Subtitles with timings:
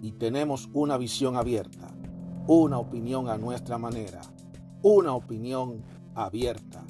[0.00, 1.88] Y tenemos una visión abierta,
[2.46, 4.20] una opinión a nuestra manera,
[4.80, 5.82] una opinión
[6.14, 6.84] abierta.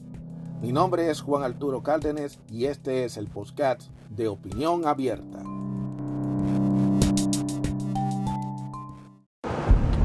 [0.60, 5.42] Mi nombre es Juan Arturo Cárdenas y este es el podcast de Opinión Abierta.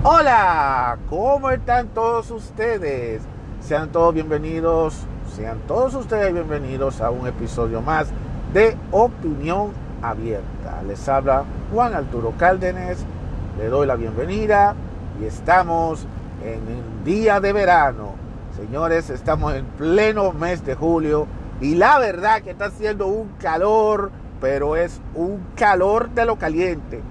[0.04, 3.22] Hola, ¿cómo están todos ustedes?
[3.60, 4.96] Sean todos bienvenidos,
[5.36, 8.10] sean todos ustedes bienvenidos a un episodio más
[8.54, 10.84] de Opinión Abierta.
[10.88, 12.98] Les habla Juan Arturo Cárdenas,
[13.58, 14.76] le doy la bienvenida
[15.20, 16.06] y estamos
[16.44, 18.24] en el día de verano
[18.56, 21.26] Señores, estamos en pleno mes de julio
[21.60, 27.02] y la verdad que está haciendo un calor, pero es un calor de lo caliente.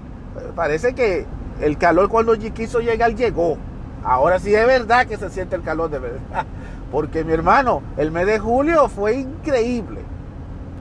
[0.55, 1.25] Parece que
[1.59, 3.57] el calor cuando quiso llegar llegó.
[4.05, 6.45] Ahora sí es verdad que se siente el calor de verdad.
[6.93, 9.99] Porque mi hermano, el mes de julio fue increíble.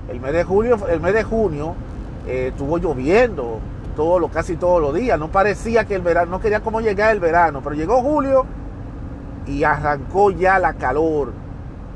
[0.08, 1.74] El mes de julio, el mes de junio
[2.26, 3.60] eh, estuvo lloviendo
[3.96, 5.18] todo lo, casi todos los días.
[5.18, 8.46] No parecía que el verano, no quería cómo llegar el verano, pero llegó julio
[9.46, 11.32] y arrancó ya la calor.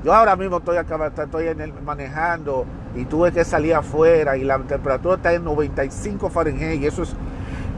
[0.04, 1.46] Yo ahora mismo estoy, acá, estoy
[1.84, 7.02] manejando y tuve que salir afuera y la temperatura está en 95 Fahrenheit y eso
[7.02, 7.14] es,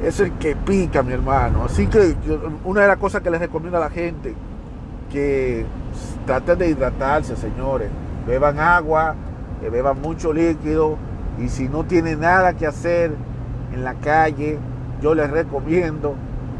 [0.02, 1.64] eso es el que pica, mi hermano.
[1.64, 2.14] Así que
[2.64, 4.34] una de las cosas que les recomiendo a la gente,
[5.10, 5.64] que
[6.26, 7.88] traten de hidratarse, señores.
[8.26, 9.14] Beban agua,
[9.60, 10.98] que beban mucho líquido
[11.40, 13.12] y si no tienen nada que hacer
[13.72, 14.58] en la calle,
[15.00, 16.14] yo les recomiendo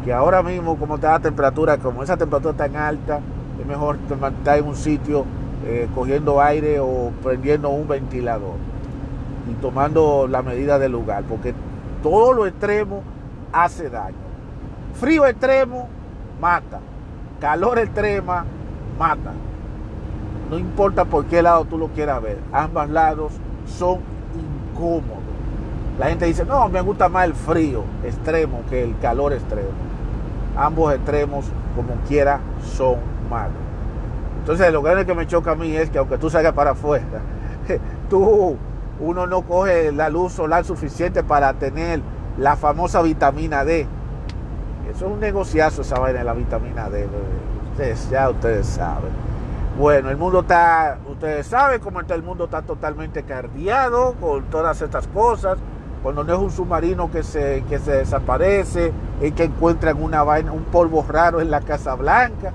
[0.05, 3.21] que ahora mismo como está la temperatura, como esa temperatura tan alta,
[3.61, 5.25] es mejor estar en un sitio
[5.67, 8.55] eh, cogiendo aire o prendiendo un ventilador
[9.51, 11.55] y tomando la medida del lugar, porque
[12.03, 13.03] todo lo extremo
[13.53, 14.17] hace daño.
[14.95, 15.89] Frío extremo
[16.41, 16.79] mata,
[17.41, 18.45] calor extrema
[18.99, 19.33] mata.
[20.51, 23.33] No importa por qué lado tú lo quieras ver, ambos lados
[23.67, 23.99] son
[24.79, 25.25] incómodos.
[25.99, 29.89] La gente dice, no, me gusta más el frío extremo que el calor extremo
[30.59, 31.47] ambos extremos,
[31.77, 32.41] como quiera,
[32.77, 32.97] son
[33.31, 33.57] malos.
[34.41, 37.05] Entonces, lo grande que me choca a mí es que aunque tú salgas para afuera,
[38.11, 38.57] tú,
[39.01, 42.01] uno no coge la luz solar suficiente para tener
[42.37, 43.87] la famosa vitamina D.
[44.91, 47.07] Eso es un negociazo esa vaina de la vitamina D.
[47.73, 49.28] Ustedes, ya ustedes saben.
[49.79, 54.83] Bueno, el mundo está, ustedes saben cómo está el mundo está totalmente cardiado con todas
[54.83, 55.57] estas cosas
[56.03, 60.51] cuando no es un submarino que se, que se desaparece, y que encuentran una vaina,
[60.51, 62.53] un polvo raro en la Casa Blanca.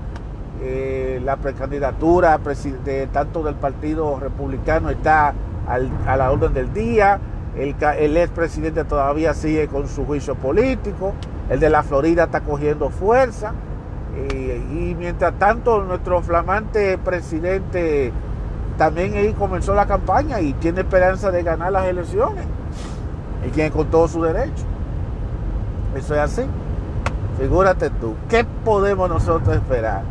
[0.62, 2.38] Eh, la precandidatura
[2.84, 5.34] de, tanto del Partido Republicano está
[5.66, 7.20] a la orden del día.
[7.56, 11.14] El, el expresidente todavía sigue con su juicio político.
[11.48, 13.52] El de la Florida está cogiendo fuerza.
[14.16, 18.12] Eh, y mientras tanto, nuestro flamante presidente
[18.78, 22.44] también ahí comenzó la campaña y tiene esperanza de ganar las elecciones
[23.46, 24.64] y tiene con todo su derecho.
[25.96, 26.42] Eso es así.
[27.38, 30.02] Figúrate tú, ¿qué podemos nosotros esperar?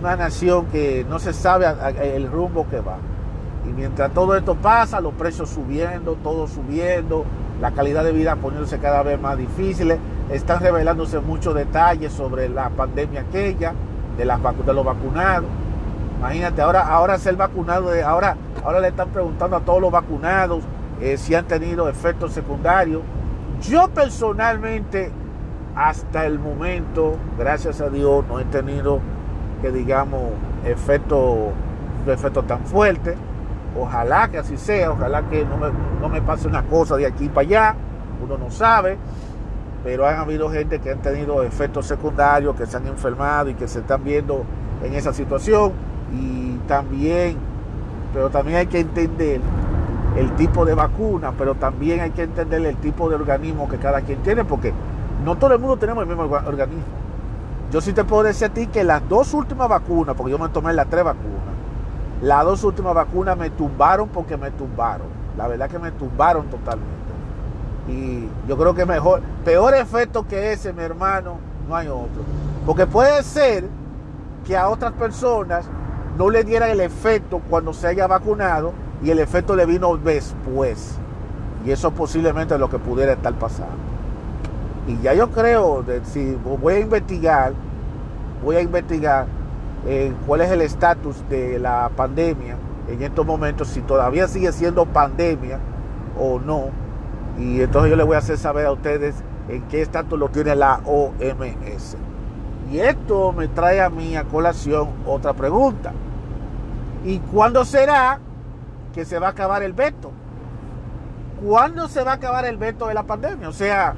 [0.00, 1.66] Una nación que no se sabe
[2.00, 2.96] el rumbo que va.
[3.66, 7.24] Y mientras todo esto pasa, los precios subiendo, todo subiendo,
[7.60, 9.98] la calidad de vida poniéndose cada vez más difíciles,
[10.30, 13.74] están revelándose muchos detalles sobre la pandemia aquella,
[14.16, 15.48] de, las de los vacunados.
[16.18, 20.64] Imagínate, ahora, ahora ser vacunado, ahora, ahora le están preguntando a todos los vacunados
[21.00, 23.02] eh, si han tenido efectos secundarios.
[23.62, 25.10] Yo personalmente,
[25.74, 29.00] hasta el momento, gracias a Dios, no he tenido
[29.60, 30.22] que digamos
[30.64, 31.50] efectos
[32.06, 33.16] efecto tan fuertes.
[33.78, 35.68] Ojalá que así sea, ojalá que no me,
[36.00, 37.74] no me pase una cosa de aquí para allá,
[38.24, 38.96] uno no sabe,
[39.86, 43.68] pero han habido gente que han tenido efectos secundarios, que se han enfermado y que
[43.68, 44.42] se están viendo
[44.82, 45.70] en esa situación.
[46.12, 47.36] Y también,
[48.12, 49.40] pero también hay que entender
[50.16, 54.00] el tipo de vacuna, pero también hay que entender el tipo de organismo que cada
[54.00, 54.72] quien tiene, porque
[55.24, 56.82] no todo el mundo tenemos el mismo organismo.
[57.70, 60.48] Yo sí te puedo decir a ti que las dos últimas vacunas, porque yo me
[60.48, 61.54] tomé las tres vacunas,
[62.22, 65.06] las dos últimas vacunas me tumbaron porque me tumbaron.
[65.38, 66.95] La verdad que me tumbaron totalmente.
[67.88, 71.38] Y yo creo que mejor, peor efecto que ese, mi hermano,
[71.68, 72.22] no hay otro.
[72.64, 73.64] Porque puede ser
[74.46, 75.68] que a otras personas
[76.16, 78.72] no le dieran el efecto cuando se haya vacunado
[79.02, 80.96] y el efecto le vino después.
[81.64, 83.74] Y eso posiblemente lo que pudiera estar pasando.
[84.86, 87.52] Y ya yo creo, de, si voy a investigar,
[88.44, 89.26] voy a investigar
[89.86, 92.56] eh, cuál es el estatus de la pandemia
[92.88, 95.58] en estos momentos, si todavía sigue siendo pandemia
[96.18, 96.70] o no.
[97.38, 99.14] Y entonces yo le voy a hacer saber a ustedes
[99.48, 101.96] en qué estatus lo tiene la OMS.
[102.70, 105.92] Y esto me trae a mí a colación otra pregunta.
[107.04, 108.18] ¿Y cuándo será
[108.92, 110.10] que se va a acabar el veto?
[111.44, 113.48] ¿Cuándo se va a acabar el veto de la pandemia?
[113.48, 113.94] O sea,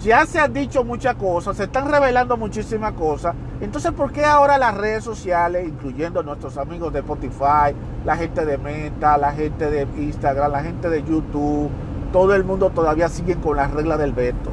[0.00, 3.34] ya se han dicho muchas cosas, se están revelando muchísimas cosas.
[3.60, 8.56] Entonces, ¿por qué ahora las redes sociales, incluyendo nuestros amigos de Spotify, la gente de
[8.56, 11.68] Meta, la gente de Instagram, la gente de YouTube,
[12.12, 14.50] todo el mundo todavía sigue con las reglas del veto?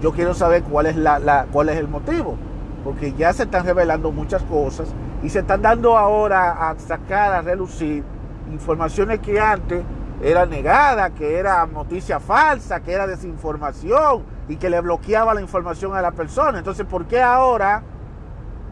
[0.00, 2.36] Yo quiero saber cuál es, la, cuál es el motivo,
[2.84, 4.88] porque ya se están revelando muchas cosas
[5.22, 8.02] y se están dando ahora a sacar, a relucir
[8.50, 9.82] informaciones que antes
[10.22, 15.94] era negada, que era noticia falsa, que era desinformación y que le bloqueaba la información
[15.94, 16.58] a la persona.
[16.58, 17.82] Entonces, ¿por qué ahora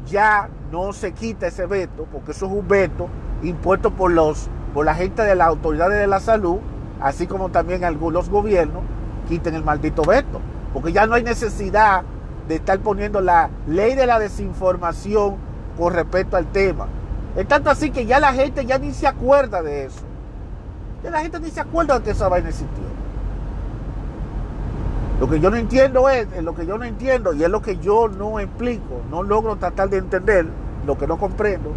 [0.06, 2.06] ya no se quita ese veto?
[2.10, 3.08] Porque eso es un veto
[3.42, 6.58] impuesto por, los, por la gente de las autoridades de la salud,
[7.00, 8.82] así como también algunos gobiernos,
[9.28, 10.40] quiten el maldito veto.
[10.72, 12.02] Porque ya no hay necesidad
[12.48, 15.36] de estar poniendo la ley de la desinformación
[15.76, 16.86] con respecto al tema.
[17.36, 20.00] Es tanto así que ya la gente ya ni se acuerda de eso.
[21.04, 22.88] Ya la gente ni se acuerda de que esa vaina existió.
[25.20, 27.76] Lo que yo no entiendo es, lo que yo no entiendo y es lo que
[27.78, 30.46] yo no explico, no logro tratar de entender,
[30.86, 31.72] lo que no comprendo,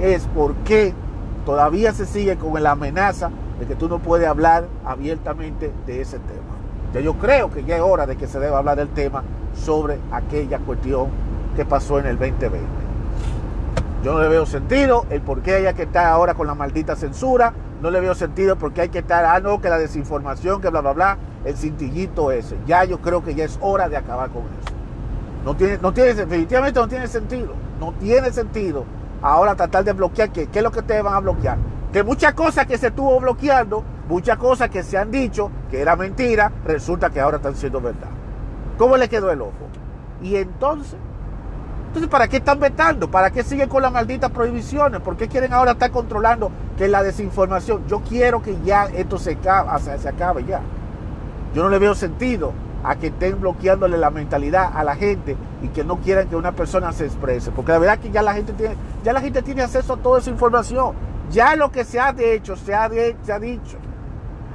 [0.00, 0.94] es por qué
[1.44, 6.18] todavía se sigue con la amenaza de que tú no puedes hablar abiertamente de ese
[6.18, 6.56] tema.
[6.94, 9.22] Ya yo creo que ya es hora de que se deba hablar del tema
[9.54, 11.08] sobre aquella cuestión
[11.54, 12.58] que pasó en el 2020.
[14.02, 16.96] Yo no le veo sentido el por qué hay que estar ahora con la maldita
[16.96, 17.52] censura.
[17.82, 20.80] No le veo sentido porque hay que estar, ah, no, que la desinformación, que bla,
[20.80, 22.56] bla, bla, el cintillito ese.
[22.66, 24.74] Ya yo creo que ya es hora de acabar con eso.
[25.44, 25.54] No
[25.92, 27.52] tiene, definitivamente no tiene sentido.
[27.78, 28.84] No tiene sentido
[29.22, 30.30] ahora tratar de bloquear.
[30.30, 31.58] ¿Qué, qué es lo que ustedes van a bloquear?
[31.92, 35.96] Que muchas cosas que se estuvo bloqueando, muchas cosas que se han dicho que era
[35.96, 38.08] mentira, resulta que ahora están siendo verdad.
[38.78, 39.68] ¿Cómo le quedó el ojo?
[40.22, 40.96] Y entonces,
[41.88, 43.10] entonces, ¿para qué están vetando?
[43.10, 45.00] ¿Para qué siguen con las malditas prohibiciones?
[45.00, 47.84] ¿Por qué quieren ahora estar controlando que la desinformación?
[47.88, 50.60] Yo quiero que ya esto se acabe, se acabe ya.
[51.52, 52.52] Yo no le veo sentido
[52.84, 56.52] a que estén bloqueándole la mentalidad a la gente y que no quieran que una
[56.52, 57.50] persona se exprese.
[57.50, 59.96] Porque la verdad es que ya la gente tiene, ya la gente tiene acceso a
[59.96, 60.94] toda esa información.
[61.30, 63.78] Ya lo que se ha hecho, se ha, dicho.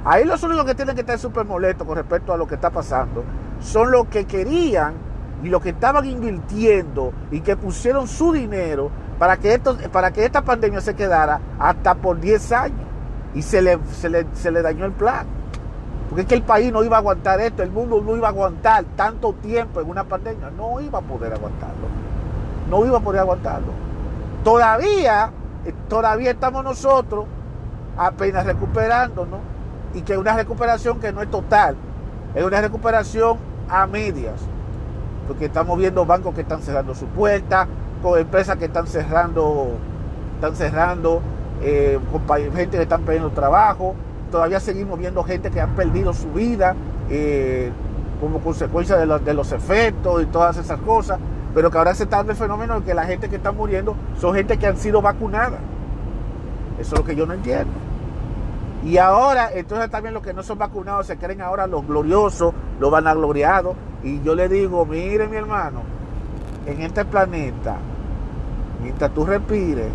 [0.04, 2.70] Ahí los únicos que tienen que estar súper molestos con respecto a lo que está
[2.70, 3.24] pasando
[3.60, 4.94] son los que querían
[5.42, 10.24] y los que estaban invirtiendo y que pusieron su dinero para que, esto, para que
[10.24, 12.86] esta pandemia se quedara hasta por 10 años.
[13.34, 15.26] Y se le, se le, se le dañó el plan.
[16.08, 18.30] Porque es que el país no iba a aguantar esto, el mundo no iba a
[18.30, 20.50] aguantar tanto tiempo en una pandemia.
[20.50, 21.88] No iba a poder aguantarlo.
[22.70, 23.72] No iba a poder aguantarlo.
[24.44, 25.32] Todavía,
[25.88, 27.26] todavía estamos nosotros
[27.96, 29.40] apenas recuperándonos
[29.94, 31.76] y que una recuperación que no es total.
[32.34, 34.40] Es una recuperación a medias
[35.26, 37.66] porque estamos viendo bancos que están cerrando su puerta,
[38.02, 39.70] con empresas que están cerrando,
[40.36, 41.20] están cerrando,
[41.62, 41.98] eh,
[42.54, 43.94] gente que están perdiendo trabajo,
[44.30, 46.74] todavía seguimos viendo gente que ha perdido su vida
[47.10, 47.70] eh,
[48.20, 51.18] como consecuencia de, de, los efectos y todas esas cosas,
[51.56, 53.96] pero que ahora se está dando el fenómeno de que la gente que está muriendo
[54.20, 55.58] son gente que han sido vacunadas.
[56.78, 57.72] Eso es lo que yo no entiendo.
[58.84, 62.90] Y ahora, entonces también los que no son vacunados se creen ahora los gloriosos, los
[62.90, 63.74] vanagloriados.
[64.02, 65.80] Y yo le digo, mire mi hermano,
[66.66, 67.76] en este planeta,
[68.82, 69.88] mientras tú respires,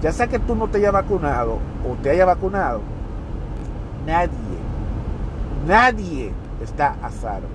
[0.00, 2.80] ya sea que tú no te hayas vacunado o te hayas vacunado,
[4.06, 4.30] nadie,
[5.66, 6.32] nadie
[6.62, 7.48] está a salvo.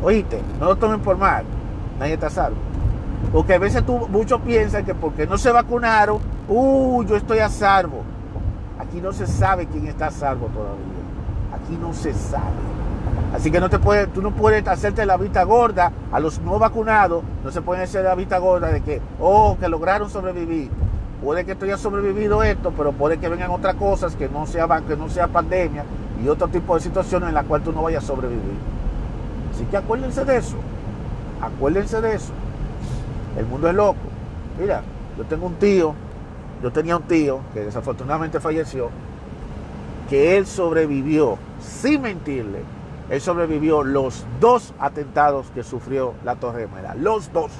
[0.00, 1.44] Oíste, no lo tomen por mal,
[1.98, 2.56] nadie está salvo.
[3.32, 8.02] Porque a veces muchos piensan que porque no se vacunaron, uh, yo estoy a salvo.
[8.78, 10.84] Aquí no se sabe quién está a salvo todavía.
[11.52, 12.74] Aquí no se sabe.
[13.34, 16.58] Así que no te puede, tú no puedes hacerte la vista gorda a los no
[16.58, 20.70] vacunados, no se puede hacer la vista gorda de que, oh, que lograron sobrevivir.
[21.22, 24.68] Puede que tú hayas sobrevivido esto, pero puede que vengan otras cosas que no sea,
[24.86, 25.84] que no sea pandemia
[26.22, 28.58] y otro tipo de situaciones en las cuales tú no vayas a sobrevivir.
[29.52, 30.56] Así que acuérdense de eso.
[31.46, 32.32] Acuérdense de eso.
[33.38, 33.98] El mundo es loco.
[34.58, 34.82] Mira,
[35.16, 35.94] yo tengo un tío
[36.64, 38.88] yo tenía un tío que desafortunadamente falleció,
[40.08, 42.60] que él sobrevivió, sin mentirle,
[43.10, 47.52] él sobrevivió los dos atentados que sufrió la Torre Gemela, los dos.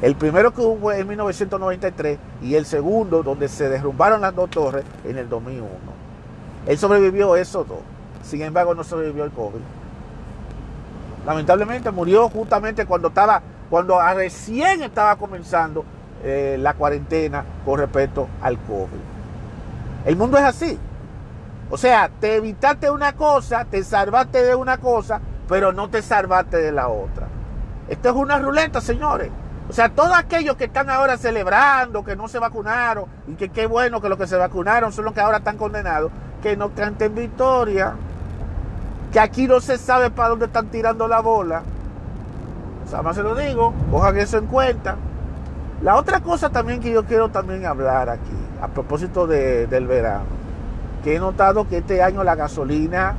[0.00, 4.86] El primero que hubo en 1993 y el segundo donde se derrumbaron las dos torres
[5.04, 5.68] en el 2001.
[6.66, 7.80] Él sobrevivió esos dos.
[8.22, 9.60] Sin embargo, no sobrevivió el COVID.
[11.26, 15.84] Lamentablemente murió justamente cuando estaba, cuando recién estaba comenzando
[16.22, 19.00] eh, la cuarentena con respecto al COVID.
[20.06, 20.78] El mundo es así.
[21.70, 26.56] O sea, te evitaste una cosa, te salvaste de una cosa, pero no te salvaste
[26.56, 27.28] de la otra.
[27.88, 29.30] Esto es una ruleta, señores.
[29.68, 33.66] O sea, todos aquellos que están ahora celebrando que no se vacunaron y que qué
[33.66, 36.10] bueno que los que se vacunaron son los que ahora están condenados,
[36.42, 37.94] que no canten victoria.
[39.12, 41.62] Que aquí no se sabe para dónde están tirando la bola.
[42.84, 44.96] O sea, más se lo digo, cojan eso en cuenta.
[45.82, 50.24] La otra cosa también que yo quiero también hablar aquí, a propósito del verano,
[51.02, 53.14] que he notado que este año la gasolina,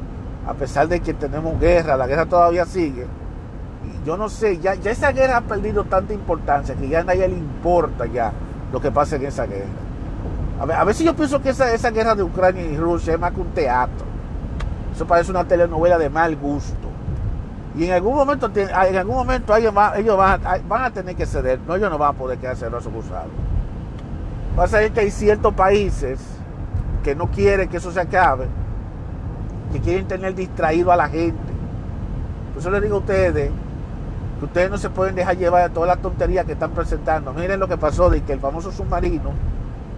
[0.47, 3.07] a pesar de que tenemos guerra, la guerra todavía sigue,
[4.05, 7.37] yo no sé, ya, esa guerra ha perdido tanta importancia que ya a nadie le
[7.37, 8.31] importa ya
[8.71, 9.65] lo que pasa en esa guerra.
[10.59, 13.31] A, ver, a veces yo pienso que esa guerra de Ucrania y Rusia es más
[13.31, 14.10] que un teatro.
[14.93, 16.89] Eso parece una telenovela de mal gusto.
[17.75, 21.59] Y en algún momento, en algún momento ellos, van, ellos van, a, tener que ceder.
[21.65, 23.31] No, ellos no van a poder quedarse los cruzados.
[24.55, 26.19] Pasa es que hay ciertos países
[27.03, 28.47] que no quieren que eso se acabe,
[29.71, 31.39] que quieren tener distraído a la gente.
[32.53, 33.51] Por eso les digo a ustedes
[34.39, 37.31] que ustedes no se pueden dejar llevar de todas las tonterías que están presentando.
[37.31, 39.31] Miren lo que pasó de que el famoso submarino,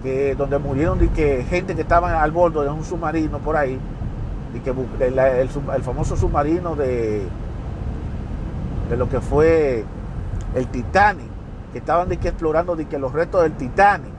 [0.04, 3.80] que donde murieron de que gente que estaba al borde de un submarino por ahí,
[4.54, 5.50] y que el,
[5.84, 7.24] famoso submarino de,
[8.90, 9.84] de lo que fue
[10.56, 11.32] el Titanic,
[11.72, 14.12] que estaban de que explorando de que los restos del Titanic,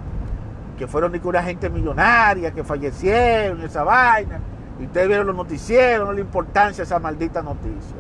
[0.77, 4.41] que fueron una gente millonaria que fallecieron, esa vaina,
[4.81, 7.97] y ustedes vieron los noticieros, no la importancia de esa maldita noticia.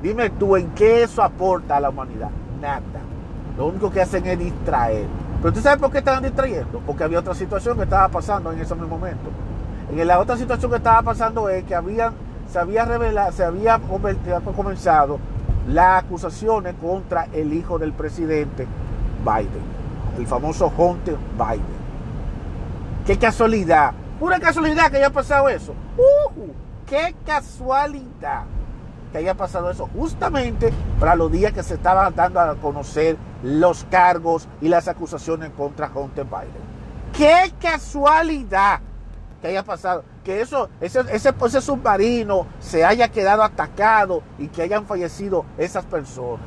[0.00, 2.30] Dime tú, ¿en qué eso aporta a la humanidad?
[2.60, 2.82] Nada.
[3.56, 5.06] Lo único que hacen es distraer.
[5.42, 6.80] Pero tú sabes por qué estaban distrayendo?
[6.86, 9.30] Porque había otra situación que estaba pasando en ese momento.
[9.96, 12.14] En la otra situación que estaba pasando es que habían,
[12.50, 15.20] se había revelado, se había comenzado
[15.68, 18.66] las acusaciones contra el hijo del presidente
[19.24, 19.62] Biden,
[20.18, 21.84] el famoso Hunter Biden.
[23.06, 25.74] Qué casualidad, pura casualidad que haya pasado eso.
[25.96, 26.48] Uh,
[26.86, 28.42] qué casualidad
[29.12, 33.84] que haya pasado eso justamente para los días que se estaban dando a conocer los
[33.84, 36.74] cargos y las acusaciones contra Hunter Biden.
[37.16, 38.80] Qué casualidad
[39.44, 44.86] que haya pasado, que eso, ese, ese, submarino se haya quedado atacado y que hayan
[44.86, 46.46] fallecido esas personas.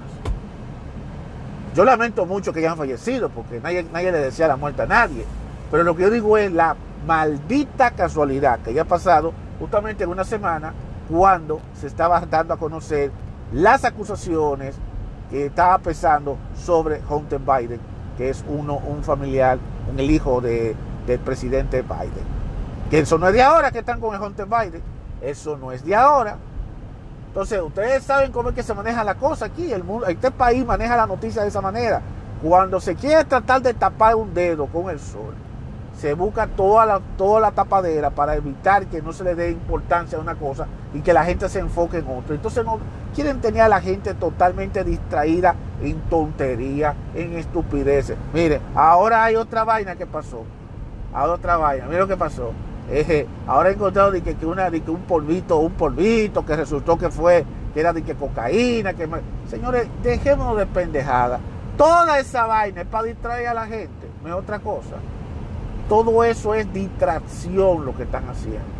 [1.76, 5.26] Yo lamento mucho que hayan fallecido porque nadie, nadie le desea la muerte a nadie.
[5.70, 6.76] Pero lo que yo digo es la
[7.06, 10.74] maldita casualidad que haya pasado justamente en una semana
[11.08, 13.12] cuando se estaba dando a conocer
[13.54, 14.76] las acusaciones
[15.30, 17.80] que estaba pesando sobre Hunter Biden,
[18.18, 19.60] que es uno, un familiar,
[19.96, 20.76] el hijo de,
[21.06, 22.37] del presidente Biden.
[22.90, 24.82] Que eso no es de ahora que están con el Hunter Biden.
[25.22, 26.38] Eso no es de ahora.
[27.28, 29.72] Entonces, ustedes saben cómo es que se maneja la cosa aquí.
[29.72, 32.02] El mundo, este país maneja la noticia de esa manera.
[32.42, 35.34] Cuando se quiere tratar de tapar un dedo con el sol,
[36.00, 40.18] se busca toda la, toda la tapadera para evitar que no se le dé importancia
[40.18, 42.36] a una cosa y que la gente se enfoque en otra.
[42.36, 42.80] Entonces no
[43.14, 48.16] quieren tener a la gente totalmente distraída en tontería, en estupideces.
[48.34, 50.44] Mire, ahora hay otra vaina que pasó.
[51.14, 51.88] Hay otra vaina.
[51.88, 52.54] Mire lo que pasó
[53.48, 57.10] ahora he encontrado de que, una, de que un polvito, un polvito que resultó que
[57.10, 59.08] fue, que era de que cocaína, que
[59.50, 61.40] señores, dejémonos de pendejada.
[61.78, 64.96] Toda esa vaina es para distraer a la gente, no es otra cosa.
[65.90, 68.78] Todo eso es distracción lo que están haciendo.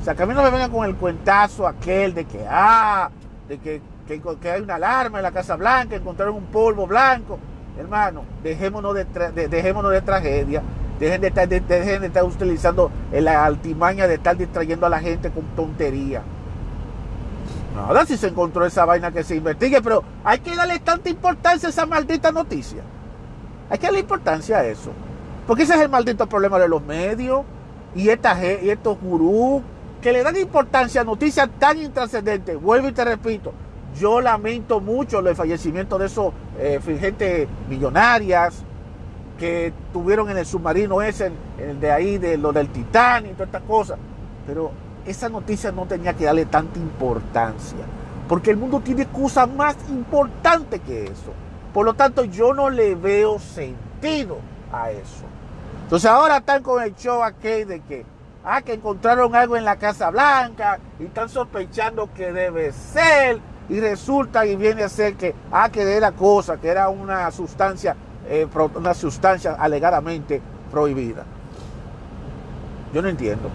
[0.00, 3.10] O sea, que a mí no me vengan con el cuentazo aquel de que, ah,
[3.48, 7.38] de que, que, hay una alarma en la Casa Blanca, encontraron un polvo blanco.
[7.78, 10.62] Hermano, dejémonos de, dejémonos de tragedia
[10.98, 15.30] Dejen de estar, dejen de estar utilizando la altimaña de estar distrayendo a la gente
[15.30, 16.22] con tontería.
[17.74, 21.68] Nada, si se encontró esa vaina que se investigue, pero hay que darle tanta importancia
[21.68, 22.82] a esa maldita noticia.
[23.68, 24.90] Hay que darle importancia a eso.
[25.46, 27.42] Porque ese es el maldito problema de los medios
[27.94, 29.62] y, esta, y estos gurús
[30.00, 32.60] que le dan importancia a noticias tan intrascendentes.
[32.60, 33.52] Vuelvo y te repito,
[33.98, 38.62] yo lamento mucho el fallecimiento de esos eh, gente millonarias,
[39.38, 43.62] que tuvieron en el submarino ese, el de ahí, de lo del Titanic todas estas
[43.62, 43.98] cosas.
[44.46, 44.70] Pero
[45.04, 47.84] esa noticia no tenía que darle tanta importancia,
[48.28, 51.32] porque el mundo tiene cosas más importantes que eso.
[51.72, 54.38] Por lo tanto, yo no le veo sentido
[54.72, 55.24] a eso.
[55.82, 58.04] Entonces ahora están con el show aquel de que,
[58.44, 63.38] ah, que encontraron algo en la Casa Blanca y están sospechando que debe ser
[63.68, 67.94] y resulta y viene a ser que, ah, que era cosa, que era una sustancia
[68.28, 70.40] eh, una sustancia alegadamente
[70.70, 71.24] prohibida.
[72.92, 73.50] Yo no entiendo.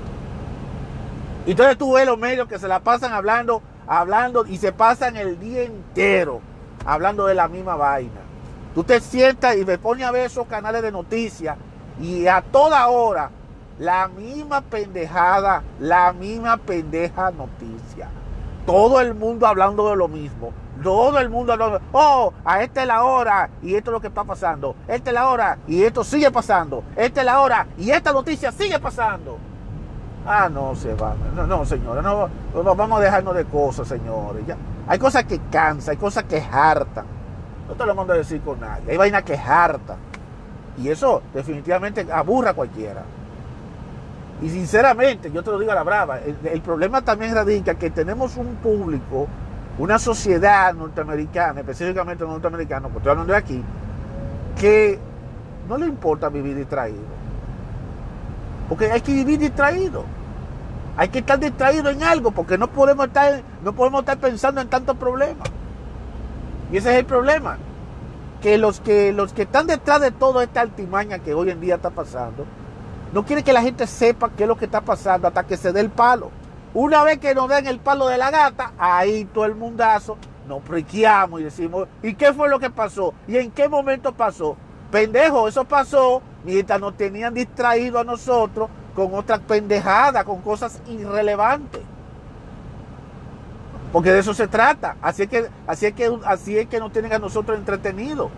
[1.46, 5.40] Entonces tú ves los medios que se la pasan hablando hablando y se pasan el
[5.40, 6.40] día entero
[6.86, 8.22] hablando de la misma vaina.
[8.74, 11.58] Tú te sientas y me pones a ver esos canales de noticias
[12.00, 13.30] y a toda hora
[13.80, 18.08] la misma pendejada, la misma pendeja noticia.
[18.66, 20.54] Todo el mundo hablando de lo mismo.
[20.84, 24.08] Todo el mundo hablando, oh, a esta es la hora y esto es lo que
[24.08, 24.76] está pasando.
[24.88, 26.84] Esta es la hora y esto sigue pasando.
[26.96, 29.38] Esta es la hora y esta noticia sigue pasando.
[30.26, 31.16] Ah, no, se va.
[31.36, 32.30] No, no, señores, no,
[32.76, 34.46] vamos a dejarnos de cosas, señores.
[34.46, 34.56] Ya.
[34.88, 37.06] Hay cosas que cansan, hay cosas que hartan.
[37.68, 38.92] No te lo mando a decir con nadie.
[38.92, 39.98] Hay vainas que hartan.
[40.78, 43.04] Y eso definitivamente aburra a cualquiera.
[44.42, 48.38] Y sinceramente, yo te lo digo a la brava, el, problema también radica que tenemos
[48.38, 49.28] un público,
[49.78, 53.64] una sociedad norteamericana, específicamente norteamericana, porque estoy hablando de aquí,
[54.60, 55.00] que
[55.68, 57.00] no le importa vivir distraído.
[58.68, 60.06] Porque hay que vivir distraído.
[60.98, 64.68] Hay que estar distraído en algo porque no podemos estar, no podemos estar pensando en
[64.70, 65.50] tantos problemas.
[66.72, 67.58] Y ese es el problema.
[68.42, 71.76] Que los que los que están detrás de toda esta altimaña que hoy en día
[71.76, 72.46] está pasando,
[73.14, 75.72] no quieren que la gente sepa qué es lo que está pasando hasta que se
[75.72, 76.32] dé el palo.
[76.74, 80.62] Una vez que nos den el palo de la gata, ahí todo el mundazo nos
[80.64, 83.14] priqueamos y decimos, ¿y qué fue lo que pasó?
[83.28, 84.56] ¿Y en qué momento pasó?
[84.90, 91.82] Pendejo, eso pasó mientras nos tenían distraído a nosotros con otras pendejadas, con cosas irrelevantes.
[93.92, 94.96] Porque de eso se trata.
[95.02, 98.30] Así es que, así es que, así es que nos tienen a nosotros entretenidos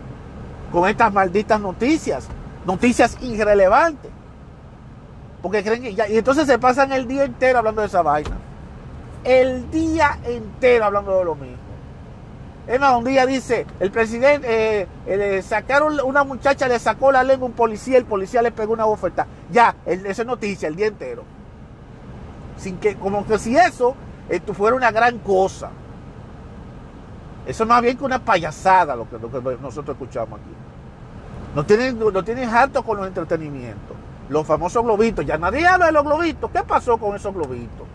[0.72, 2.28] con estas malditas noticias,
[2.66, 4.10] noticias irrelevantes.
[5.44, 8.34] Porque creen que ya, y entonces se pasan el día entero hablando de esa vaina.
[9.24, 11.58] El día entero hablando de lo mismo.
[12.66, 17.22] Es más, un día dice, el presidente, eh, eh, sacaron una muchacha, le sacó la
[17.22, 19.28] lengua a un policía, el policía le pegó una bofetada.
[19.52, 21.24] Ya, esa es noticia el día entero.
[22.56, 23.94] Sin que, como que si eso
[24.30, 25.68] esto fuera una gran cosa.
[27.44, 29.18] Eso es más bien que una payasada lo que,
[29.60, 30.54] nosotros escuchamos aquí.
[31.54, 33.93] Nos tienen, nos tienen harto con los entretenimientos.
[34.28, 35.24] Los famosos globitos.
[35.24, 36.50] Ya nadie habla de los globitos.
[36.50, 37.86] ¿Qué pasó con esos globitos?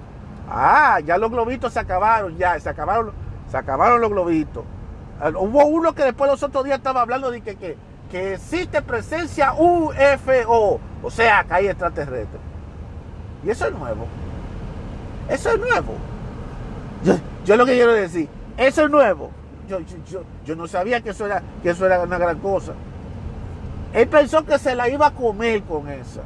[0.49, 3.13] Ah, ya los globitos se acabaron, ya, se acabaron
[3.49, 4.63] se acabaron los globitos.
[5.19, 9.53] Ah, hubo uno que después los otros días estaba hablando de que, que, existe presencia
[9.53, 12.41] UFO, o sea, que hay extraterrestres.
[13.43, 14.07] Y eso es nuevo.
[15.29, 15.93] Eso es nuevo.
[17.45, 19.31] Yo, lo que quiero decir, eso es nuevo.
[19.67, 19.79] Yo,
[20.45, 22.73] yo, no sabía que eso, era, que eso era una gran cosa.
[23.93, 26.21] Él pensó que se la iba a comer con esa.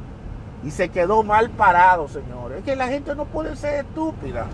[0.64, 2.58] Y se quedó mal parado, señores.
[2.58, 4.46] Es que la gente no puede ser estúpida.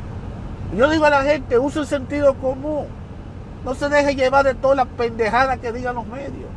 [0.76, 2.86] Yo digo a la gente, use el sentido común.
[3.64, 6.48] No se deje llevar de toda la pendejada que digan los medios.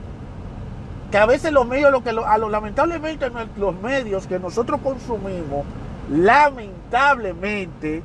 [1.11, 5.65] Que a veces los medios, lo que a lo, lamentablemente los medios que nosotros consumimos,
[6.09, 8.03] lamentablemente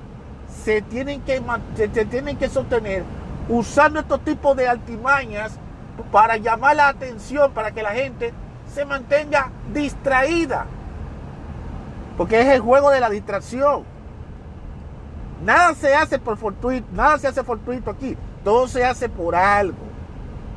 [0.65, 1.41] se tienen que,
[1.77, 3.05] se, tienen que sostener
[3.49, 5.59] usando estos tipos de altimañas
[6.05, 8.33] para llamar la atención, para que la gente
[8.73, 10.67] se mantenga distraída.
[12.17, 13.85] Porque es el juego de la distracción.
[15.45, 18.17] Nada se hace por fortuito, nada se hace fortuito aquí.
[18.43, 19.77] Todo se hace por algo.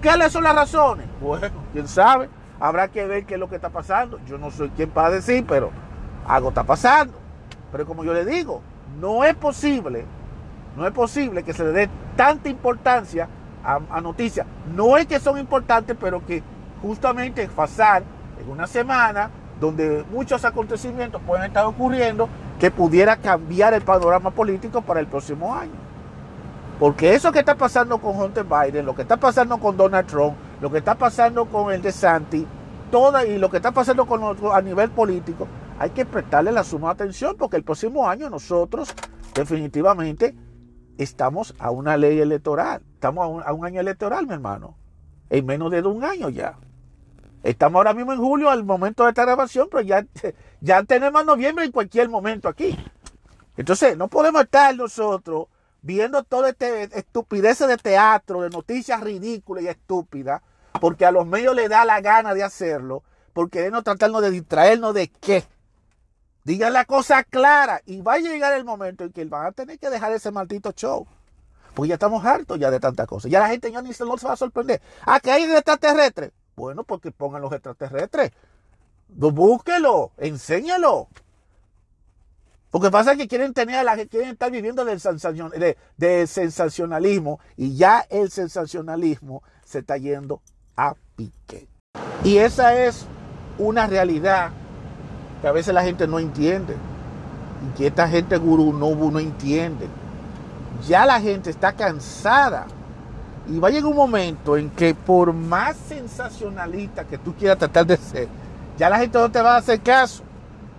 [0.02, 1.08] ¿Cuáles son las razones?
[1.22, 2.30] Bueno, quién sabe.
[2.60, 4.20] Habrá que ver qué es lo que está pasando.
[4.26, 5.72] Yo no soy quien para decir, pero
[6.28, 7.14] algo está pasando.
[7.72, 8.62] Pero como yo le digo,
[9.00, 10.06] no es posible,
[10.76, 13.28] no es posible que se le dé tanta importancia
[13.64, 14.46] a, noticias.
[14.76, 16.44] No es que son importantes, pero que
[16.82, 18.04] justamente pasar
[18.40, 22.28] en una semana donde muchos acontecimientos pueden estar ocurriendo
[22.60, 25.92] que pudiera cambiar el panorama político para el próximo año.
[26.80, 30.36] Porque eso que está pasando con Hunter Biden, lo que está pasando con Donald Trump,
[30.62, 32.48] lo que está pasando con el de Santi,
[32.90, 34.22] toda, y lo que está pasando con
[34.52, 35.48] a nivel político,
[35.78, 38.94] hay que prestarle la suma atención porque el próximo año nosotros
[39.34, 40.36] definitivamente
[40.98, 44.78] estamos a una ley electoral, estamos a un, año electoral, mi hermano,
[45.30, 46.58] en menos de un año ya.
[47.44, 50.06] Estamos ahora mismo en julio al momento de esta grabación, pero ya,
[50.62, 52.78] ya tenemos noviembre en cualquier momento aquí.
[53.58, 55.48] Entonces, no podemos estar nosotros
[55.82, 60.42] viendo toda esta estupidez de teatro, de noticias ridículas y estúpidas,
[60.80, 64.94] porque a los medios les da la gana de hacerlo, porque queremos tratarnos de distraernos
[64.94, 65.44] de qué.
[66.44, 69.78] Digan la cosa clara y va a llegar el momento en que van a tener
[69.78, 71.08] que dejar ese maldito show.
[71.74, 73.32] Porque ya estamos hartos ya de tantas cosas.
[73.32, 74.82] Ya la gente ya ni se, nos va a sorprender.
[75.06, 76.32] Ah, que hay extraterrestres.
[76.56, 78.32] Bueno, porque pongan los extraterrestres.
[79.08, 81.08] Búsquelo, enséñalo.
[82.72, 85.00] Porque pasa que quieren tener la quieren estar viviendo del,
[86.28, 90.42] sensacionalismo y ya el sensacionalismo se está yendo
[90.78, 91.68] a pique.
[92.24, 93.06] Y esa es
[93.58, 94.52] una realidad
[95.42, 96.76] que a veces la gente no entiende
[97.66, 99.88] y que esta gente gurú no, no entiende.
[100.88, 102.66] ya la gente está cansada.
[103.48, 107.86] Y va a llegar un momento en que por más sensacionalista que tú quieras tratar
[107.86, 108.28] de ser,
[108.78, 110.24] ya la gente no te va a hacer caso.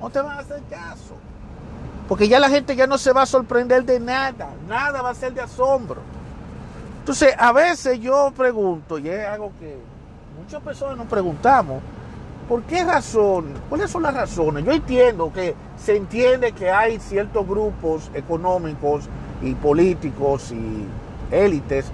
[0.01, 1.15] No te va a hacer caso.
[2.09, 4.49] Porque ya la gente ya no se va a sorprender de nada.
[4.69, 6.01] Nada va a ser de asombro.
[7.01, 9.77] Entonces, a veces yo pregunto, y es algo que
[10.41, 11.83] muchas personas nos preguntamos,
[12.49, 13.47] ¿por qué razón?
[13.69, 14.65] ¿Cuáles son las razones?
[14.65, 19.09] Yo entiendo que se entiende que hay ciertos grupos económicos
[19.43, 20.87] y políticos y
[21.35, 21.87] élites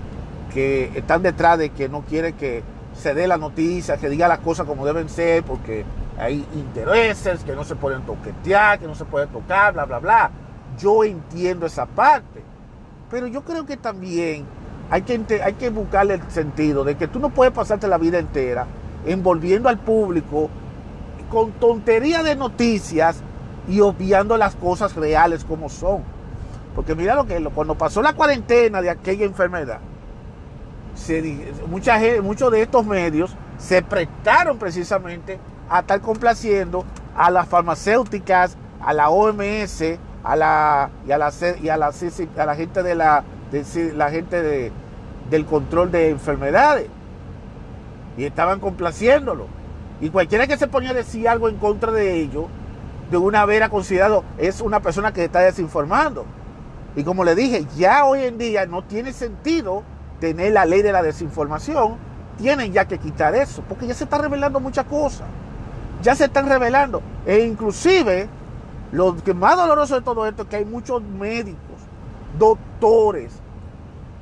[0.52, 2.62] que están detrás de que no quiere que
[2.94, 5.84] se dé la noticia, que diga las cosas como deben ser, porque
[6.18, 10.30] hay intereses que no se pueden toquetear, que no se puede tocar, bla, bla, bla.
[10.78, 12.42] Yo entiendo esa parte,
[13.10, 14.44] pero yo creo que también
[14.90, 18.18] hay que, hay que buscarle el sentido de que tú no puedes pasarte la vida
[18.18, 18.66] entera
[19.06, 20.50] envolviendo al público
[21.30, 23.22] con tontería de noticias
[23.68, 26.02] y obviando las cosas reales como son.
[26.74, 29.80] Porque mira lo que cuando pasó la cuarentena de aquella enfermedad,
[32.22, 36.84] muchos de estos medios se prestaron precisamente a estar complaciendo
[37.16, 42.82] a las farmacéuticas, a la OMS, a la y a la y a la, gente
[42.82, 43.24] de la
[43.94, 44.72] la gente de,
[45.30, 46.88] del control de enfermedades.
[48.18, 49.46] Y estaban complaciéndolo.
[50.00, 52.46] Y cualquiera que se ponía a decir algo en contra de ellos,
[53.10, 56.26] de una vez era considerado, es una persona que está desinformando.
[56.96, 59.82] Y como le dije, ya hoy en día no tiene sentido
[60.20, 61.96] tener la ley de la desinformación.
[62.36, 65.26] Tienen ya que quitar eso, porque ya se está revelando muchas cosas.
[66.02, 67.02] Ya se están revelando.
[67.24, 68.28] E inclusive,
[68.92, 71.58] lo que más doloroso de todo esto es que hay muchos médicos,
[72.38, 73.32] doctores,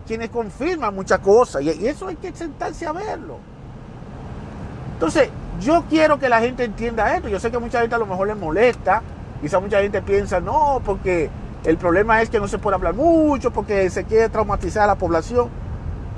[0.07, 1.63] quienes confirman muchas cosas.
[1.63, 3.39] Y eso hay que sentarse a verlo.
[4.97, 5.29] Entonces,
[5.61, 7.29] yo quiero que la gente entienda esto.
[7.29, 9.03] Yo sé que mucha gente a lo mejor les molesta.
[9.43, 11.29] Quizá mucha gente piensa, no, porque
[11.65, 14.95] el problema es que no se puede hablar mucho, porque se quiere traumatizar a la
[14.95, 15.51] población.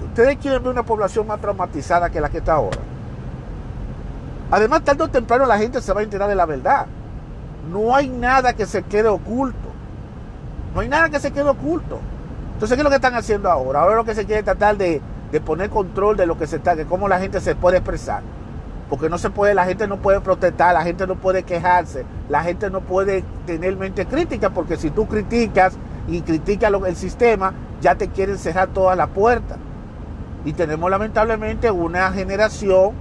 [0.07, 2.79] Ustedes quieren ver una población más traumatizada que la que está ahora.
[4.53, 6.87] Además, tarde o temprano la gente se va a enterar de la verdad.
[7.73, 9.69] No hay nada que se quede oculto.
[10.73, 11.99] No hay nada que se quede oculto.
[12.55, 13.81] Entonces, ¿qué es lo que están haciendo ahora?
[13.81, 15.03] Ahora lo que se quiere tratar de
[15.45, 18.23] poner control de lo que se está, de cómo la gente se puede expresar.
[18.89, 22.43] Porque no se puede, la gente no puede protestar, la gente no puede quejarse, la
[22.43, 27.97] gente no puede tener mente crítica, porque si tú criticas y criticas el sistema, ya
[27.97, 29.59] te quieren cerrar todas las puertas.
[30.45, 32.93] Y tenemos lamentablemente una generación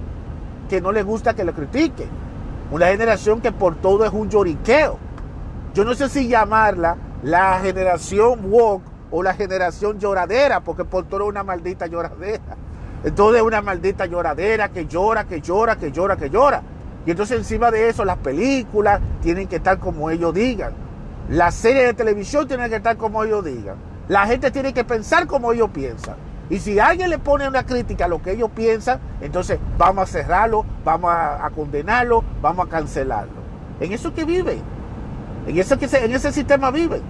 [0.68, 2.08] que no le gusta que lo critiquen.
[2.70, 4.98] Una generación que por todo es un lloriqueo.
[5.72, 11.22] Yo no sé si llamarla la generación woke o la generación lloradera, porque por todo
[11.22, 12.56] es una maldita lloradera.
[13.04, 16.62] Entonces es una maldita lloradera que llora, que llora, que llora, que llora.
[17.06, 20.72] Y entonces encima de eso las películas tienen que estar como ellos digan.
[21.28, 23.76] Las series de televisión tienen que estar como ellos digan.
[24.08, 26.16] La gente tiene que pensar como ellos piensan.
[26.50, 30.06] Y si alguien le pone una crítica a lo que ellos piensan, entonces vamos a
[30.06, 33.38] cerrarlo, vamos a, condenarlo, vamos a cancelarlo.
[33.80, 34.62] En eso que viven.
[35.46, 37.02] En, eso que en ese sistema viven.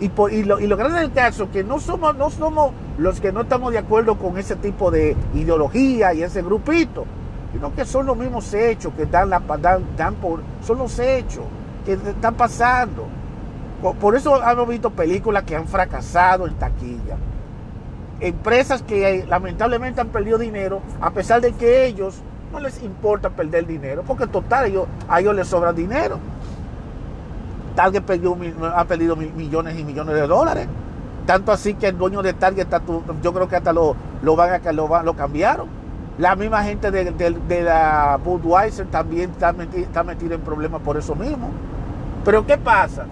[0.00, 3.42] Y, lo, y lo grande del caso que no somos, no somos los que no
[3.42, 7.04] estamos de acuerdo con ese tipo de ideología y ese grupito,
[7.52, 11.44] sino que son los mismos hechos que dan la dan, dan por, son los hechos
[11.84, 13.06] que están pasando.
[14.00, 17.16] Por, eso hemos visto películas que han fracasado en taquilla.
[18.18, 23.30] Empresas que eh, lamentablemente han perdido dinero, a pesar de que ellos no les importa
[23.30, 26.18] perder dinero, porque total ellos, a ellos les sobra dinero.
[27.74, 28.36] Target perdió,
[28.74, 30.68] ha perdido millones y millones de dólares.
[31.26, 32.68] Tanto así que el dueño de Target,
[33.22, 35.68] yo creo que hasta lo, lo, van a, lo, lo cambiaron.
[36.18, 41.50] La misma gente de, la Budweiser también está metida, en problemas por eso mismo.
[42.24, 43.06] Pero ¿qué pasa?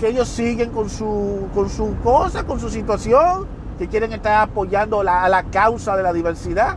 [0.00, 3.46] Que ellos siguen con su, con su cosa, con su situación,
[3.78, 6.76] que quieren estar apoyando a la causa de la diversidad.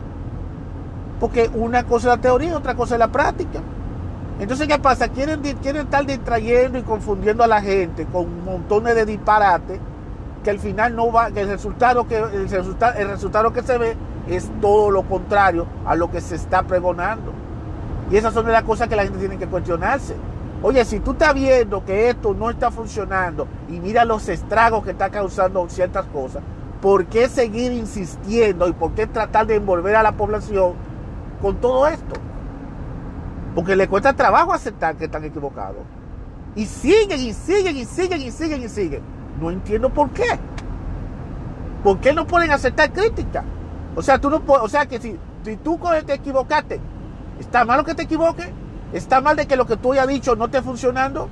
[1.18, 3.60] Porque una cosa es la teoría, otra cosa es la práctica.
[4.40, 5.08] Entonces, ¿qué pasa?
[5.08, 9.78] Quieren, quieren estar distrayendo y confundiendo a la gente con montones de disparates
[10.42, 13.78] que al final no va, que el resultado que, el resultado, el resultado que se
[13.78, 13.96] ve
[14.28, 17.32] es todo lo contrario a lo que se está pregonando.
[18.10, 20.16] Y esas son las cosas que la gente tiene que cuestionarse.
[20.62, 24.92] Oye, si tú estás viendo que esto no está funcionando y mira los estragos que
[24.92, 26.42] está causando ciertas cosas,
[26.80, 30.74] ¿por qué seguir insistiendo y por qué tratar de envolver a la población
[31.40, 32.14] con todo esto?
[33.54, 35.82] Porque le cuesta trabajo aceptar que están equivocados.
[36.54, 39.02] Y siguen y siguen y siguen y siguen y siguen.
[39.40, 40.38] No entiendo por qué.
[41.82, 43.44] ¿Por qué no pueden aceptar crítica?
[43.96, 46.80] O sea, tú no o sea que si, si tú te equivocaste,
[47.40, 48.48] ¿está malo que te equivoques?
[48.92, 51.28] ¿Está mal de que lo que tú hayas dicho no esté funcionando?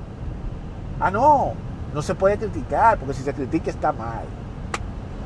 [0.99, 1.53] Ah, no,
[1.93, 4.25] no se puede criticar, porque si se critica está mal.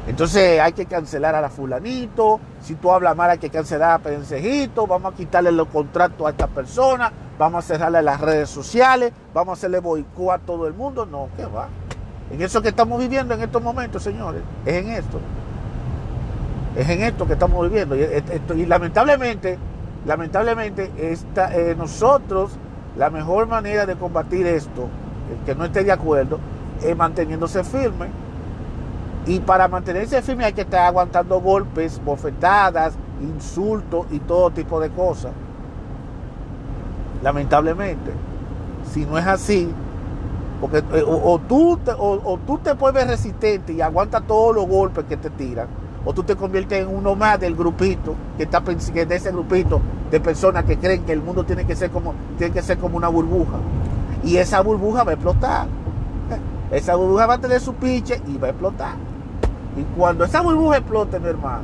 [0.07, 3.99] Entonces hay que cancelar a la fulanito, si tú hablas mal hay que cancelar a
[3.99, 9.11] Pensejito, vamos a quitarle los contratos a esta persona, vamos a cerrarle las redes sociales,
[9.33, 11.07] vamos a hacerle boicot a todo el mundo.
[11.07, 11.69] No, ¿qué va?
[12.31, 15.19] En eso que estamos viviendo en estos momentos, señores, es en esto.
[16.75, 17.95] Es en esto que estamos viviendo.
[17.95, 19.57] Y, lamentablemente,
[20.05, 22.51] lamentablemente, eh, nosotros,
[22.95, 24.87] la mejor manera de combatir esto,
[25.31, 26.39] el que no esté de acuerdo,
[26.83, 28.24] es manteniéndose firme
[29.25, 34.89] y para mantenerse firme hay que estar aguantando golpes, bofetadas, insultos y todo tipo de
[34.89, 35.31] cosas.
[37.23, 38.11] Lamentablemente.
[38.91, 39.67] Si no es así,
[40.61, 45.05] porque eh, o, tú te, o, tú te vuelves resistente y aguantas todos los golpes
[45.05, 45.67] que te tiran,
[46.05, 49.81] o tú te conviertes en uno más del grupito, que está que de ese grupito
[50.11, 52.95] de personas que creen que el mundo tiene que ser como, tiene que ser como
[52.95, 53.57] una burbuja.
[54.23, 55.67] Y esa burbuja va a explotar.
[56.71, 58.95] Esa burbuja va a tener su pinche y va a explotar.
[59.75, 61.63] Y cuando esa burbuja explote, mi hermano,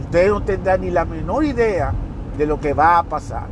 [0.00, 1.92] usted no tendrá ni la menor idea
[2.38, 3.46] de lo que va a pasar.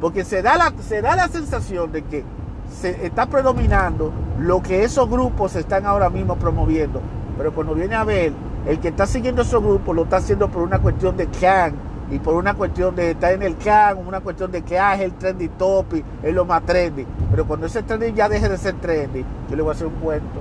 [0.00, 2.24] Porque se da la, se da la sensación de que
[2.70, 7.00] se está predominando lo que esos grupos están ahora mismo promoviendo.
[7.36, 8.32] Pero cuando viene a ver,
[8.66, 11.74] el que está siguiendo esos grupos lo está haciendo por una cuestión de can
[12.10, 15.00] y por una cuestión de estar en el can, una cuestión de que ah, es
[15.02, 17.06] el trendy topic, es lo más trendy.
[17.30, 19.94] Pero cuando ese trendy ya deje de ser trendy, yo le voy a hacer un
[19.94, 20.40] cuento.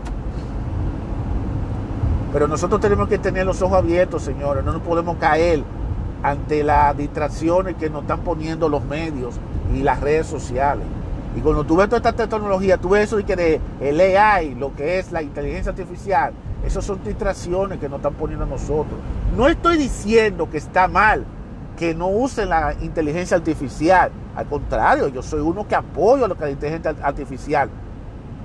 [2.35, 4.61] Pero nosotros tenemos que tener los ojos abiertos, señores.
[4.65, 5.63] No nos podemos caer
[6.21, 9.39] ante las distracciones que nos están poniendo los medios
[9.73, 10.83] y las redes sociales.
[11.37, 14.53] Y cuando tú ves toda esta tecnología, tú ves eso y que de el AI,
[14.55, 16.33] lo que es la inteligencia artificial,
[16.65, 18.99] esas son distracciones que nos están poniendo a nosotros.
[19.37, 21.23] No estoy diciendo que está mal
[21.77, 24.11] que no usen la inteligencia artificial.
[24.35, 27.69] Al contrario, yo soy uno que apoyo es la inteligencia artificial.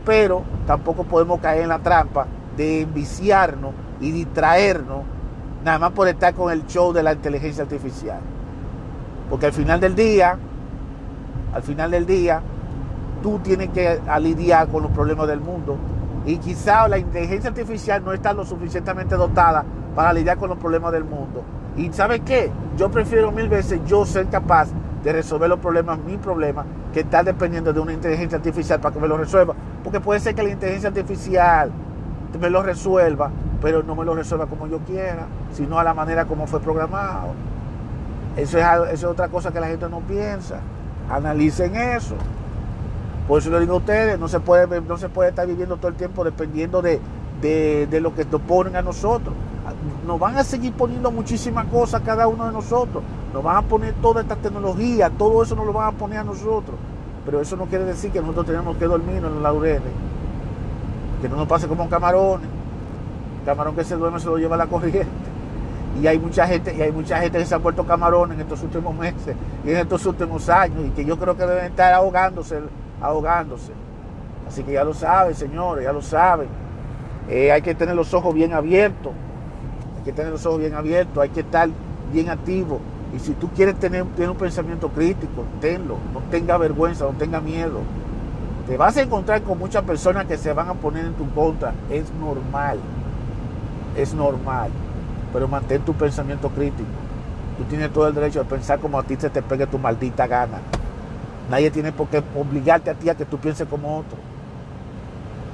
[0.05, 5.05] Pero tampoco podemos caer en la trampa de enviciarnos y distraernos
[5.65, 8.21] nada más por estar con el show de la inteligencia artificial.
[9.29, 10.37] Porque al final del día,
[11.55, 12.41] al final del día,
[13.23, 15.77] tú tienes que lidiar con los problemas del mundo.
[16.27, 20.93] Y quizá la inteligencia artificial no está lo suficientemente dotada para lidiar con los problemas
[20.93, 21.43] del mundo.
[21.77, 22.51] Y ¿sabe qué?
[22.77, 24.69] Yo prefiero mil veces yo ser capaz
[25.03, 29.01] de resolver los problemas, mi problema, que estar dependiendo de una inteligencia artificial para que
[29.01, 29.55] me lo resuelva.
[29.83, 31.71] Porque puede ser que la inteligencia artificial
[32.39, 36.25] me lo resuelva, pero no me lo resuelva como yo quiera, sino a la manera
[36.27, 37.35] como fue programado.
[38.37, 40.61] Eso es, otra cosa que la gente no piensa.
[41.11, 42.15] Analicen eso.
[43.27, 45.89] Por eso le digo a ustedes, no se puede, no se puede estar viviendo todo
[45.89, 47.01] el tiempo dependiendo de,
[47.41, 49.35] de, lo que nos ponen a nosotros.
[50.07, 53.03] Nos van a seguir poniendo muchísimas cosas cada uno de nosotros.
[53.35, 56.25] Nos van a poner toda esta tecnología, todo eso nos lo van a poner a
[56.25, 56.77] nosotros.
[57.25, 59.93] Pero eso no quiere decir que nosotros tenemos que dormir en los laureles
[61.21, 62.49] que no nos pase como camarones.
[63.45, 65.07] Camarón que se duerme se lo lleva la corriente.
[66.01, 68.63] Y hay mucha gente, y hay mucha gente que se ha puesto camarones en estos
[68.63, 72.61] últimos meses y en estos últimos años, y que yo creo que deben estar ahogándose,
[73.01, 73.73] ahogándose.
[74.47, 76.49] Así que ya lo saben, señores, ya lo saben.
[77.29, 79.13] Eh, hay que tener los ojos bien abiertos.
[79.99, 81.69] Hay que tener los ojos bien abiertos, hay que estar
[82.13, 82.81] bien activo.
[83.15, 85.97] Y si tú quieres tener, tener un pensamiento crítico, tenlo.
[86.15, 87.81] No tenga vergüenza, no tenga miedo.
[88.71, 91.75] Te vas a encontrar con muchas personas que se van a poner en tu contra.
[91.91, 92.79] Es normal.
[93.97, 94.71] Es normal.
[95.33, 96.87] Pero mantén tu pensamiento crítico.
[97.59, 100.29] Tú tienes todo el derecho de pensar como a ti se te pegue tu maldita
[100.29, 100.59] gana.
[101.51, 104.17] Nadie tiene por qué obligarte a ti a que tú pienses como otro.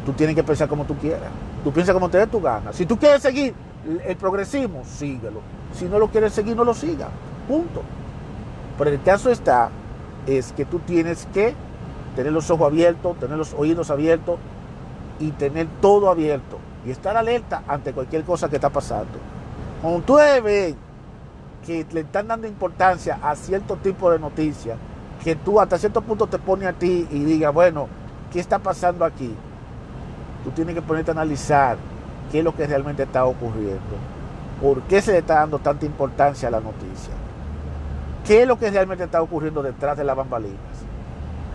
[0.04, 1.30] Tú tienes que pensar como tú quieras.
[1.64, 2.74] Tú piensas como te dé tu gana.
[2.74, 3.54] Si tú quieres seguir
[4.04, 5.40] el progresismo, síguelo.
[5.72, 7.08] Si no lo quieres seguir, no lo sigas.
[7.48, 7.80] Punto.
[8.76, 9.70] Pero el caso está,
[10.26, 11.54] es que tú tienes que
[12.16, 14.38] tener los ojos abiertos, tener los oídos abiertos
[15.20, 19.18] y tener todo abierto y estar alerta ante cualquier cosa que está pasando.
[19.82, 20.74] Cuando tú ves
[21.64, 24.78] que le están dando importancia a cierto tipo de noticias,
[25.22, 27.88] que tú hasta cierto punto te pones a ti y digas, bueno,
[28.32, 29.34] ¿qué está pasando aquí?
[30.44, 31.76] Tú tienes que ponerte a analizar
[32.32, 33.80] qué es lo que realmente está ocurriendo.
[34.62, 37.12] ¿Por qué se le está dando tanta importancia a la noticia?
[38.24, 40.75] ¿Qué es lo que realmente está ocurriendo detrás de las bambalinas?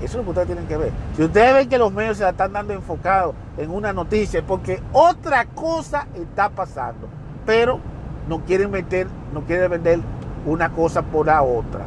[0.02, 0.92] Eso es lo que ustedes tienen que ver.
[1.16, 4.46] Si ustedes ven que los medios se la están dando enfocados en una noticia, es
[4.46, 7.08] porque otra cosa está pasando.
[7.46, 7.80] Pero
[8.28, 10.00] no quieren meter, no quieren vender
[10.46, 11.82] una cosa por la otra.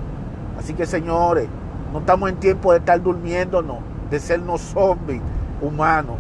[0.59, 1.49] Así que señores,
[1.93, 3.79] no estamos en tiempo de estar durmiéndonos,
[4.11, 5.21] de sernos zombies
[5.61, 6.17] humanos.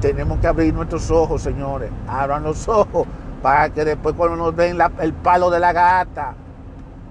[0.00, 1.90] Tenemos que abrir nuestros ojos, señores.
[2.08, 3.06] Abran los ojos
[3.42, 6.34] para que después cuando nos den el palo de la gata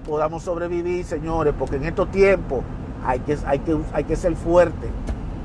[0.06, 2.60] podamos sobrevivir, señores, porque en estos tiempos
[3.04, 4.88] hay que, hay que, hay que ser fuerte.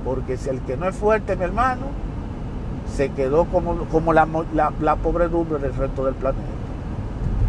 [0.06, 1.88] Porque si el que no es fuerte, mi hermano,
[2.96, 6.44] se quedó como, como la, la, la pobredumbre del resto del planeta.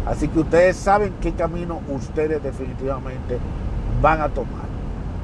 [0.05, 3.39] Así que ustedes saben qué camino ustedes definitivamente
[4.01, 4.65] van a tomar.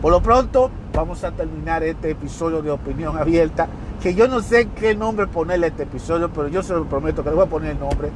[0.01, 3.67] Por lo pronto, vamos a terminar este episodio de opinión abierta,
[4.01, 7.23] que yo no sé qué nombre ponerle a este episodio, pero yo se lo prometo
[7.23, 8.09] que le voy a poner el nombre.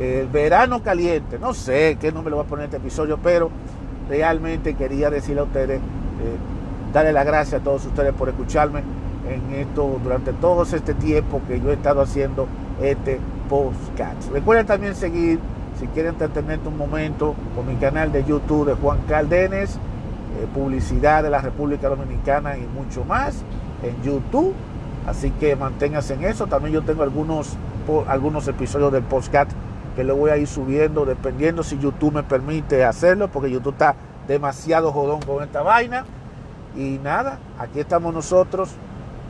[0.00, 3.50] El verano caliente, no sé qué nombre le voy a poner a este episodio, pero
[4.08, 5.80] realmente quería decirle a ustedes,
[6.92, 8.82] darle las gracias a todos ustedes por escucharme
[9.28, 12.48] en esto durante todo este tiempo que yo he estado haciendo
[12.80, 14.30] este podcast.
[14.32, 15.38] Recuerden también seguir,
[15.78, 21.22] si quieren entretenerte un momento, con mi canal de YouTube de Juan Caldenes, eh, publicidad
[21.22, 23.42] de la República Dominicana y mucho más
[23.82, 24.54] en YouTube.
[25.06, 26.46] Así que manténganse en eso.
[26.46, 27.56] También yo tengo algunos,
[28.06, 29.50] algunos episodios del podcast
[29.96, 33.96] que lo voy a ir subiendo dependiendo si YouTube me permite hacerlo, porque YouTube está
[34.30, 36.04] demasiado jodón con esta vaina.
[36.76, 38.70] Y nada, aquí estamos nosotros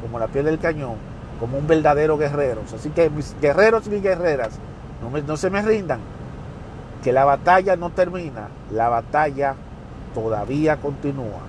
[0.03, 0.97] como la piel del cañón,
[1.41, 2.61] como un verdadero guerrero.
[2.73, 4.59] Así que mis guerreros y mis guerreras,
[5.03, 6.01] no, no se me rindan,
[7.03, 9.55] que la batalla no termina, la batalla
[10.15, 11.41] todavía continúa.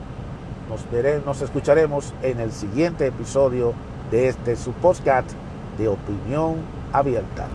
[0.70, 0.86] Nos,
[1.26, 3.74] nos escucharemos en el siguiente episodio
[4.12, 5.30] de este su podcast
[5.78, 6.56] de opinión
[6.94, 7.48] abierta.